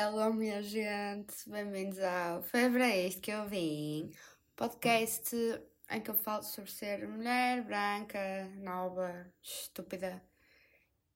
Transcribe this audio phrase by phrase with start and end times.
[0.00, 4.12] Hello, minha gente, bem-vindos ao Foi para isto que eu vim,
[4.54, 5.34] podcast
[5.90, 10.22] em que eu falo sobre ser mulher, branca, nova, estúpida.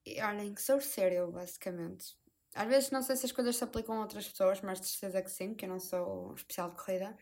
[0.04, 2.16] E olhem, sobre ser eu, basicamente.
[2.56, 5.22] Às vezes não sei se as coisas se aplicam a outras pessoas, mas de certeza
[5.22, 7.16] que sim, que eu não sou especial de corrida.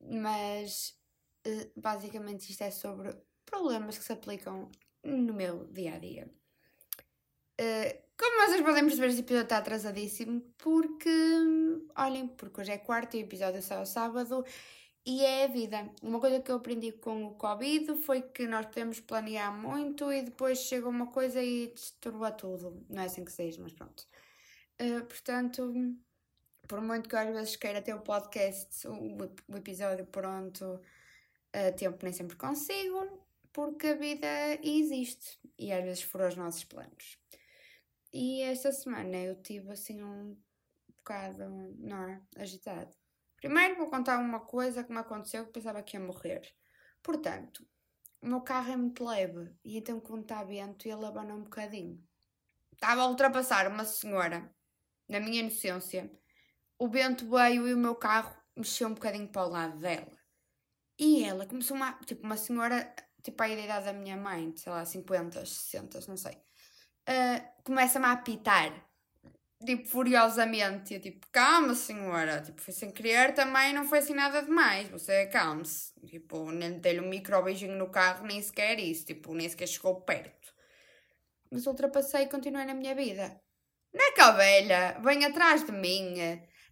[0.00, 0.98] Mas
[1.44, 4.68] eh, basicamente isto é sobre problemas que se aplicam
[5.04, 6.41] no meu dia a dia.
[7.62, 11.08] Uh, como vocês podem perceber, este episódio está atrasadíssimo porque,
[11.96, 14.44] olhem, porque hoje é quarto e o episódio sai ao sábado
[15.06, 15.88] e é a vida.
[16.02, 20.22] Uma coisa que eu aprendi com o Covid foi que nós podemos planear muito e
[20.22, 22.84] depois chega uma coisa e disturba tudo.
[22.90, 24.08] Não é assim que seja, mas pronto.
[24.80, 25.72] Uh, portanto,
[26.66, 29.18] por muito que eu às vezes queira ter o podcast, o,
[29.48, 30.80] o episódio pronto,
[31.52, 34.26] a tempo nem sempre consigo, porque a vida
[34.64, 37.22] existe e às vezes fura os nossos planos.
[38.12, 40.36] E esta semana eu tive assim um
[40.98, 42.20] bocado, não é?
[42.36, 42.94] Agitado.
[43.36, 46.42] Primeiro vou contar uma coisa que me aconteceu que pensava que ia morrer.
[47.02, 47.66] Portanto,
[48.20, 52.06] o meu carro é muito leve e então quando está vento ele abana um bocadinho.
[52.72, 54.54] Estava a ultrapassar uma senhora,
[55.08, 56.10] na minha inocência.
[56.78, 60.18] O vento veio e o meu carro mexeu um bocadinho para o lado dela.
[60.98, 64.84] E ela começou uma, tipo, uma senhora, tipo, a idade da minha mãe, sei lá,
[64.84, 66.36] 50, 60, não sei
[67.08, 68.72] uh, começa-me a apitar,
[69.64, 70.94] tipo, furiosamente.
[70.94, 72.40] Eu, tipo, calma, senhora.
[72.42, 74.88] Tipo, foi sem querer também, não foi assim nada demais.
[74.88, 75.92] Você calme-se.
[76.06, 79.06] Tipo, nem dei-lhe um micro beijinho no carro, nem sequer isso.
[79.06, 80.52] Tipo, nem sequer chegou perto.
[81.50, 83.40] Mas ultrapassei e continuei na minha vida.
[83.92, 86.14] Neca velha, vem atrás de mim,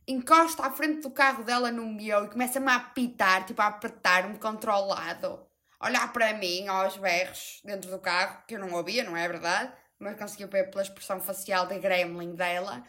[0.09, 4.39] encosta à frente do carro dela no meu e começa-me a apitar, tipo, a apertar-me
[4.39, 5.47] controlado.
[5.83, 9.73] Olhar para mim, aos berros, dentro do carro, que eu não ouvia, não é verdade?
[10.01, 12.85] Mas conseguiu ver pela expressão facial da gremlin dela.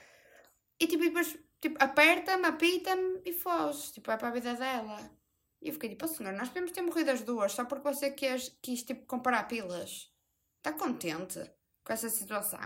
[0.79, 3.91] E tipo, depois tipo, aperta-me, apita-me e foge.
[3.93, 4.97] Tipo, é para a vida dela.
[5.61, 8.09] E eu fiquei tipo, oh, senhor, nós podemos ter morrido as duas só porque você
[8.11, 10.11] quis, quis tipo, comparar pilas.
[10.57, 11.39] Está contente
[11.83, 12.59] com essa situação?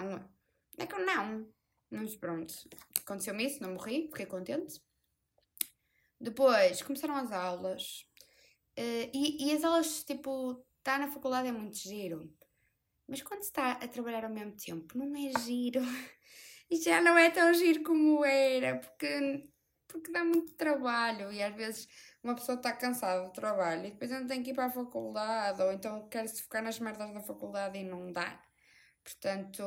[0.78, 1.50] É que eu não.
[1.90, 2.54] Mas pronto,
[3.00, 4.82] aconteceu-me isso, não morri, fiquei contente.
[6.20, 8.06] Depois começaram as aulas.
[8.78, 12.34] Uh, e, e as aulas, tipo, estar tá na faculdade é muito giro.
[13.08, 15.82] Mas quando está a trabalhar ao mesmo tempo, não é giro.
[16.68, 19.48] E já não é tão giro como era, porque,
[19.88, 21.88] porque dá muito trabalho e às vezes
[22.24, 25.62] uma pessoa está cansada do trabalho e depois não tem que ir para a faculdade
[25.62, 28.42] ou então quer-se focar nas merdas da faculdade e não dá.
[29.04, 29.62] Portanto,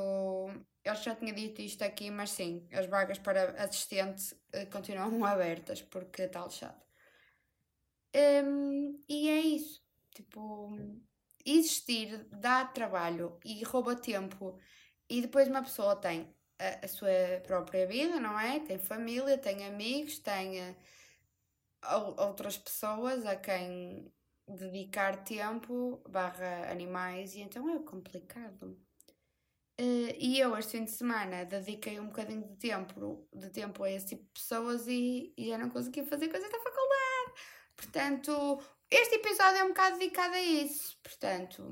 [0.84, 5.80] eu já tinha dito isto aqui, mas sim, as vagas para assistente eh, continuam abertas
[5.82, 6.82] porque está lixado.
[8.14, 9.80] Um, e é isso.
[10.14, 10.76] Tipo,
[11.56, 14.58] existir dá trabalho e rouba tempo
[15.08, 18.60] e depois uma pessoa tem a, a sua própria vida, não é?
[18.60, 20.74] Tem família, tem amigos, tem a,
[21.82, 24.12] a, outras pessoas a quem
[24.46, 28.78] dedicar tempo barra animais e então é complicado.
[29.80, 33.90] Uh, e eu este fim de semana dediquei um bocadinho de tempo, de tempo a
[33.90, 37.40] esse tipo de pessoas e, e eu não consegui fazer coisas da faculdade.
[37.76, 38.60] Portanto,
[38.90, 41.62] este episódio é um bocado dedicado a isso, portanto,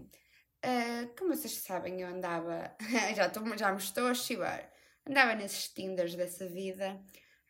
[0.65, 2.77] uh, como vocês sabem, eu andava,
[3.17, 4.71] já, tô, já me estou a chivar,
[5.09, 7.01] andava nesses Tinders dessa vida,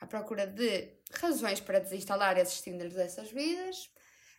[0.00, 3.90] à procura de razões para desinstalar esses Tinders dessas vidas.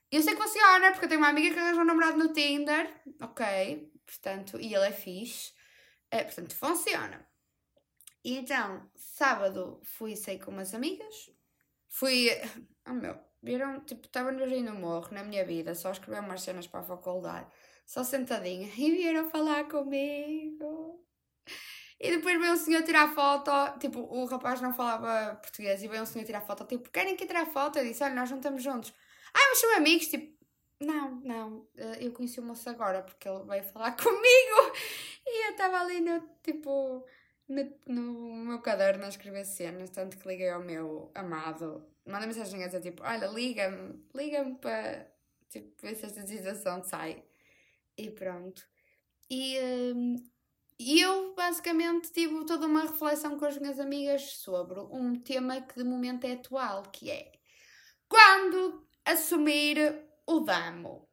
[0.09, 2.89] Eu sei que funciona, porque eu tenho uma amiga que arranjou um namorado no Tinder,
[3.21, 5.51] ok, portanto, e ele é fixe,
[6.13, 7.27] uh, portanto, funciona.
[8.23, 11.29] E então, sábado fui sair com umas amigas,
[11.89, 12.29] fui,
[12.87, 16.67] oh meu, Viram, tipo, estava no no morro na minha vida, só escrever umas cenas
[16.67, 17.47] para a faculdade,
[17.85, 21.03] só sentadinha, e vieram falar comigo.
[21.99, 26.03] E depois veio o senhor tirar foto, tipo, o rapaz não falava português, e veio
[26.03, 27.79] o senhor tirar foto, tipo, querem que tirar foto?
[27.79, 28.93] Eu disse, olha, nós não estamos juntos.
[29.33, 30.37] Ah, mas são amigos, tipo,
[30.79, 34.75] não, não, eh, eu conheci o moço agora, porque ele veio falar comigo,
[35.25, 37.05] e eu estava ali no, tipo,
[37.47, 42.67] no, meu caderno a escrever cenas, tanto que liguei ao meu amado manda mensagem a
[42.67, 45.11] dizer tipo, olha, liga-me, liga-me para
[45.49, 47.23] tipo, ver se esta situação sai.
[47.97, 48.63] E pronto.
[49.29, 49.59] E
[49.95, 50.15] um,
[50.79, 55.83] eu basicamente tive toda uma reflexão com as minhas amigas sobre um tema que de
[55.83, 57.31] momento é atual, que é
[58.07, 59.77] quando assumir
[60.25, 61.07] o damo.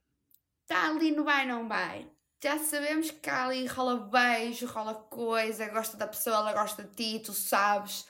[0.63, 2.11] Está ali no vai não vai.
[2.45, 7.19] Já sabemos que ali rola beijo, rola coisa, gosta da pessoa, ela gosta de ti,
[7.25, 8.07] tu sabes.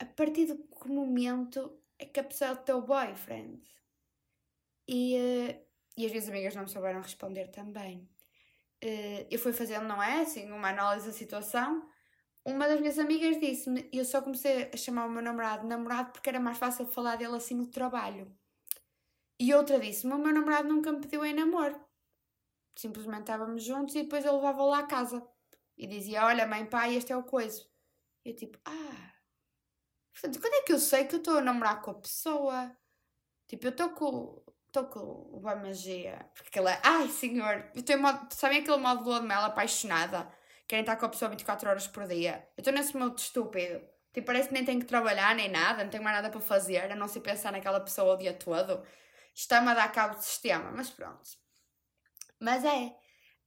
[0.00, 3.62] A partir do momento é que a pessoa é o teu boyfriend.
[4.88, 5.66] E, uh,
[5.96, 8.08] e as minhas amigas não me souberam responder também.
[8.84, 10.22] Uh, eu fui fazendo, não é?
[10.22, 11.88] Assim, uma análise da situação
[12.44, 16.28] uma das minhas amigas disse-me, eu só comecei a chamar o meu namorado namorado porque
[16.28, 18.36] era mais fácil falar dele assim no trabalho.
[19.38, 21.80] E outra disse-me, o meu namorado nunca me pediu em namoro.
[22.76, 25.26] Simplesmente estávamos juntos e depois eu levava lá a casa.
[25.76, 27.68] E dizia, olha mãe, pai, este é o coiso.
[28.24, 29.12] E eu tipo, ah...
[30.12, 32.76] Portanto, quando é que eu sei que eu estou a namorar com a pessoa?
[33.48, 34.42] Tipo, eu estou com
[34.72, 35.00] estou com
[35.38, 36.26] uma magia.
[36.34, 40.28] Porque ela, ai senhor, eu tenho modo, sabem aquele modo de lua de mel apaixonada?
[40.66, 42.48] Querem estar com a pessoa 24 horas por dia.
[42.56, 43.82] Eu estou nesse modo estúpido.
[44.12, 46.90] Tipo, parece que nem tenho que trabalhar nem nada, não tenho mais nada para fazer,
[46.90, 48.82] a não ser pensar naquela pessoa o dia todo.
[49.34, 51.41] Está-me a dar cabo do sistema, mas pronto.
[52.42, 52.92] Mas é,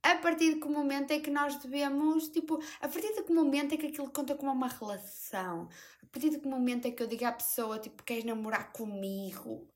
[0.02, 3.74] a partir de que momento é que nós devemos, tipo, a partir de que momento
[3.74, 5.68] é que aquilo conta como uma relação?
[6.02, 9.70] A partir de que momento é que eu digo à pessoa, tipo, queres namorar comigo?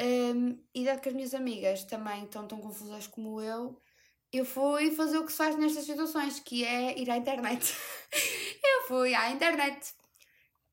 [0.00, 3.80] Um, e dado que as minhas amigas também estão tão confusas como eu,
[4.32, 7.74] eu fui fazer o que se faz nestas situações, que é ir à internet.
[8.62, 9.94] eu fui à internet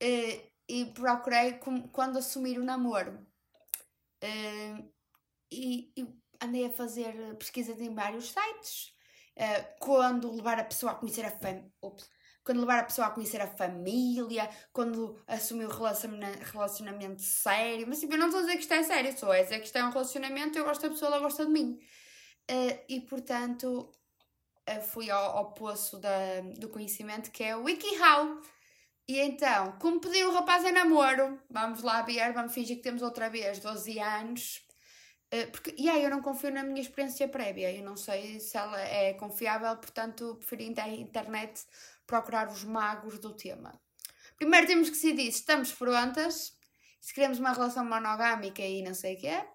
[0.03, 3.25] uh, e procurei como, quando assumir o namoro.
[4.23, 4.91] Uh,
[5.51, 8.93] e, e, andei a fazer pesquisas em vários sites.
[9.37, 11.71] Uh, quando levar a pessoa a conhecer a família
[12.43, 17.85] quando levar a pessoa a conhecer a família, quando assumir o relacionamento sério.
[17.87, 19.65] Mas tipo, eu não estou a dizer que isto é sério, só é dizer que
[19.65, 21.79] isto é um relacionamento, eu gosto da pessoa, ela gosta de mim.
[22.49, 23.91] Uh, e portanto,
[24.69, 28.41] uh, fui ao, ao poço da, do conhecimento que é o WikiHow.
[29.07, 33.01] E então, como pediu o rapaz em namoro, vamos lá ver, vamos fingir que temos
[33.01, 34.65] outra vez 12 anos.
[35.33, 38.57] Uh, porque, e aí eu não confio na minha experiência prévia, eu não sei se
[38.57, 41.63] ela é confiável, portanto preferi internet
[42.05, 43.79] procurar os magos do tema.
[44.35, 46.57] Primeiro temos que decidir se estamos prontas,
[46.99, 49.47] se queremos uma relação monogâmica e não sei o que é.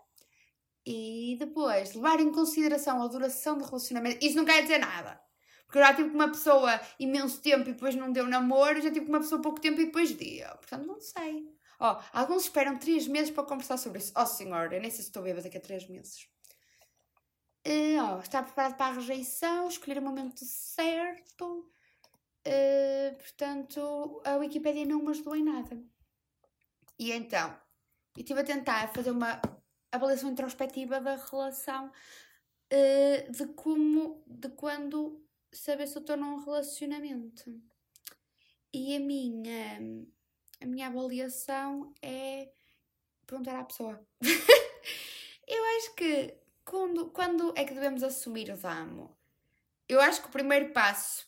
[0.87, 4.25] E depois, levar em consideração a duração do relacionamento.
[4.25, 5.20] Isso não quer dizer nada.
[5.67, 8.90] Porque eu já tive com uma pessoa imenso tempo e depois não deu namoro, já
[8.90, 10.49] tive com uma pessoa pouco tempo e depois deu.
[10.58, 11.44] Portanto, não sei.
[11.78, 14.12] Ó, oh, alguns esperam 3 meses para conversar sobre isso.
[14.17, 16.28] Oh, senhor, eu nem sei se estou bêbada daqui a 3 meses.
[17.67, 21.69] Uh, oh, está preparado para a rejeição, escolher o momento certo.
[22.46, 25.82] Uh, portanto, a Wikipédia não me ajudou em nada.
[26.99, 27.50] E então,
[28.17, 29.40] eu estive a tentar fazer uma
[29.90, 31.90] avaliação introspectiva da relação
[32.73, 37.61] uh, de como, de quando saber se eu estou num relacionamento.
[38.73, 40.06] E a minha,
[40.61, 42.50] a minha avaliação é
[43.26, 44.00] perguntar à pessoa.
[45.47, 49.17] eu acho que quando, quando é que devemos assumir o damo?
[49.88, 51.26] Eu acho que o primeiro passo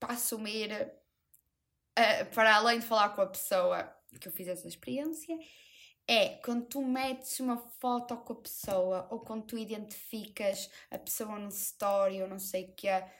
[0.00, 5.36] para assumir, uh, para além de falar com a pessoa que eu fiz essa experiência,
[6.06, 11.38] é quando tu metes uma foto com a pessoa ou quando tu identificas a pessoa
[11.38, 13.10] no story ou não sei o que é,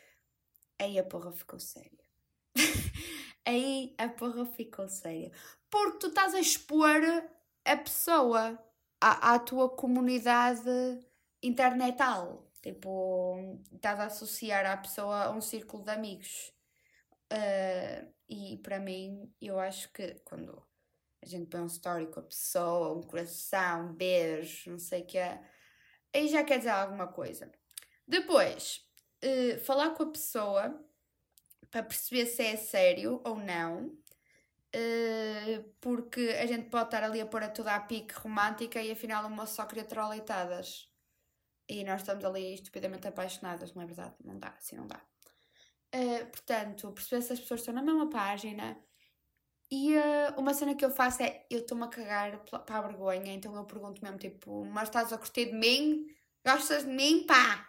[0.78, 2.03] aí a porra ficou séria.
[3.44, 5.30] aí a porra ficou séria.
[5.70, 7.00] Porque tu estás a expor
[7.64, 8.58] a pessoa
[9.00, 10.60] à, à tua comunidade
[11.42, 12.50] internetal.
[12.62, 16.52] Tipo, estás a associar a pessoa a um círculo de amigos.
[17.32, 20.62] Uh, e para mim, eu acho que quando
[21.22, 25.06] a gente põe um story com a pessoa, um coração, um beijo, não sei o
[25.06, 25.42] que é,
[26.14, 27.50] aí já quer dizer alguma coisa.
[28.06, 28.86] Depois,
[29.24, 30.84] uh, falar com a pessoa
[31.74, 37.26] para perceber se é sério ou não, uh, porque a gente pode estar ali a
[37.26, 40.88] pôr a toda a pique romântica e afinal o moço só queria troleitadas.
[41.68, 44.14] E nós estamos ali estupidamente apaixonadas, não é verdade?
[44.22, 45.02] Não dá, assim não dá.
[45.92, 48.78] Uh, portanto, perceber se as pessoas estão na mesma página.
[49.68, 53.32] E uh, uma cena que eu faço é, eu estou-me a cagar para a vergonha,
[53.32, 56.06] então eu pergunto mesmo, tipo, mas estás a curtir de mim?
[56.46, 57.26] Gostas de mim?
[57.26, 57.68] Pá!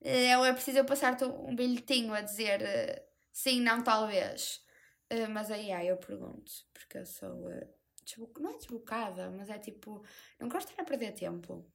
[0.00, 4.64] Uh, é preciso eu passar-te um bilhetinho a dizer sim, não, talvez.
[5.12, 9.58] Uh, mas aí, aí eu pergunto, porque eu sou, uh, não é desbocada, mas é
[9.58, 10.04] tipo,
[10.38, 11.66] não gosto de estar a perder tempo.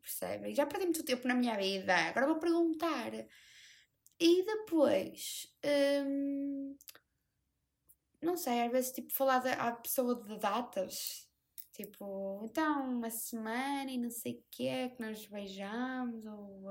[0.00, 0.54] Percebe?
[0.54, 3.12] Já perdi muito tempo na minha vida, agora vou perguntar.
[4.20, 5.46] E depois,
[6.06, 6.76] hum,
[8.22, 11.28] não sei, às vezes tipo falar à pessoa de datas,
[11.72, 16.64] tipo, então uma semana e não sei o que é que nós beijamos ou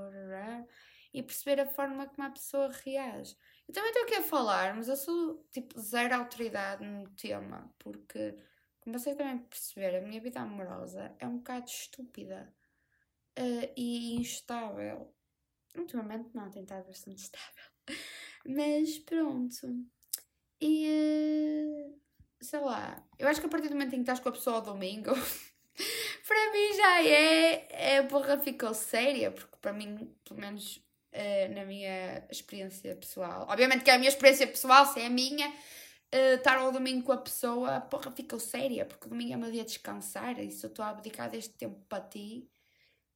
[1.12, 3.36] e perceber a forma como a pessoa reage.
[3.66, 8.36] Eu também aqui a falar, mas eu sou tipo zero autoridade no tema, porque
[8.84, 12.54] como vocês também perceberam, a minha vida amorosa é um bocado estúpida
[13.38, 15.10] uh, e instável.
[15.74, 17.64] Ultimamente não, tem estado bastante estável.
[18.46, 19.86] Mas pronto.
[20.60, 21.98] E uh,
[22.42, 24.56] sei lá, eu acho que a partir do momento em que estás com a pessoa
[24.56, 25.12] ao domingo,
[26.28, 30.83] para mim já é, é a porra ficou séria, porque para mim, pelo menos
[31.14, 33.46] uh, na minha experiência pessoal.
[33.48, 37.12] Obviamente que a minha experiência pessoal, se é a minha, uh, estar ao domingo com
[37.12, 40.64] a pessoa, porra, ficou séria, porque o domingo é meu dia de descansar e se
[40.66, 42.48] eu estou a abdicar deste tempo para ti,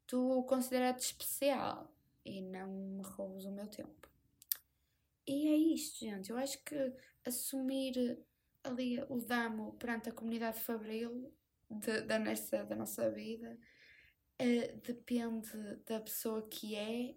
[0.07, 1.93] tu considera-te especial
[2.25, 4.09] e não me roubes o meu tempo.
[5.27, 6.31] E é isto, gente.
[6.31, 6.93] Eu acho que
[7.25, 8.19] assumir
[8.65, 11.33] ali o damo perante a comunidade fabril
[11.71, 13.59] de, da, nossa, da nossa vida
[14.41, 17.15] uh, depende da pessoa que é.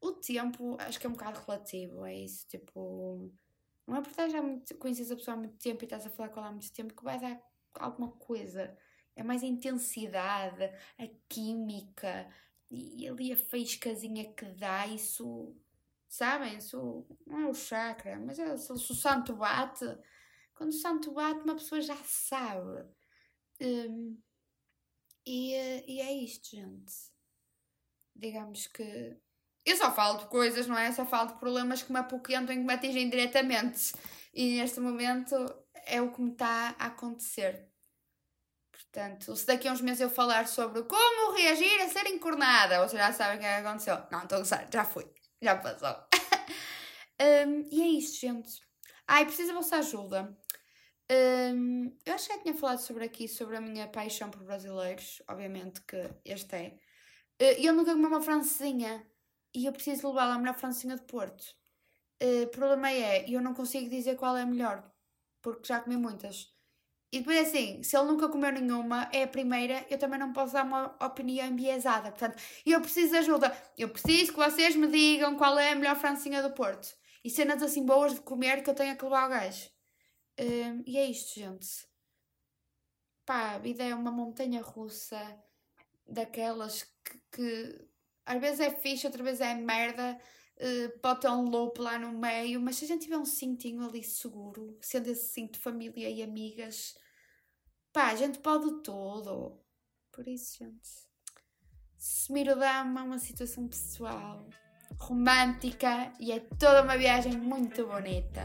[0.00, 2.46] O tempo acho que é um bocado relativo, é isso.
[2.46, 3.32] Tipo,
[3.86, 4.40] não é estás já
[4.78, 6.94] conheces a pessoa há muito tempo e estás a falar com ela há muito tempo
[6.94, 7.40] que vai dar
[7.74, 8.76] alguma coisa.
[9.16, 10.64] É mais a intensidade,
[10.98, 12.28] a química
[12.70, 15.56] e, ali a faíscazinha que dá, isso.
[16.08, 16.56] Sabem?
[16.56, 19.84] Isso não é o chakra, mas é, se o santo bate
[20.58, 22.84] quando o santo bate, uma pessoa já sabe.
[23.60, 24.20] Um,
[25.24, 25.52] e,
[25.86, 27.12] e é isto, gente.
[28.14, 29.16] Digamos que.
[29.68, 30.88] Eu só falo de coisas, não é?
[30.88, 33.92] Eu só falo de problemas que me apoquentam e que me atingem diretamente.
[34.32, 35.34] E neste momento
[35.84, 37.68] é o que me está a acontecer.
[38.72, 42.98] Portanto, se daqui a uns meses eu falar sobre como reagir a ser encornada, vocês
[42.98, 43.98] já sabem o que é que aconteceu.
[44.10, 46.02] Não, estou a já foi, já passou.
[47.20, 48.62] um, e é isto, gente.
[49.06, 50.34] Ai, preciso da vossa ajuda.
[51.12, 55.20] Um, eu acho que já tinha falado sobre aqui, sobre a minha paixão por brasileiros.
[55.28, 56.68] Obviamente que este é.
[57.38, 59.06] Uh, eu nunca comi uma francesinha
[59.54, 61.42] e eu preciso levá-la à melhor francesinha de Porto.
[62.22, 64.82] Uh, o problema é, eu não consigo dizer qual é a melhor,
[65.40, 66.52] porque já comi muitas.
[67.10, 70.32] E depois é assim, se ele nunca comeu nenhuma, é a primeira, eu também não
[70.32, 72.10] posso dar uma opinião enviesada.
[72.10, 72.36] Portanto,
[72.66, 73.56] eu preciso de ajuda.
[73.78, 76.94] Eu preciso que vocês me digam qual é a melhor francinha do Porto.
[77.24, 79.70] E cenas assim boas de comer que eu tenha que levar ao gajo.
[80.38, 81.88] Um, e é isto, gente.
[83.24, 85.18] Pá, a vida é uma montanha russa
[86.06, 87.87] daquelas que, que
[88.28, 90.18] às vezes é fixe, outra vez é merda.
[90.56, 93.82] Uh, pode ter um loop lá no meio, mas se a gente tiver um cintinho
[93.88, 96.94] ali seguro, sendo esse cinto de família e amigas,
[97.92, 99.60] pá, a gente pode tudo.
[100.10, 101.08] Por isso, gente,
[101.96, 104.48] Semir o Dama é uma situação pessoal,
[105.00, 108.42] romântica e é toda uma viagem muito bonita.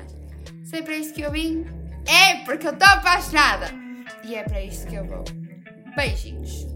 [0.66, 1.66] Sei para isso que eu vim?
[2.08, 3.68] É porque eu estou apaixonada!
[4.24, 5.24] E é para isso que eu vou.
[5.96, 6.73] Beijinhos!